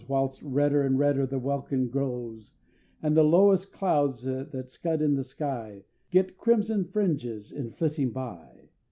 [0.07, 2.53] Whilst redder and redder the welkin glows,
[3.03, 8.69] And the lowest clouds that scud in the sky Get crimson fringes in flitting by.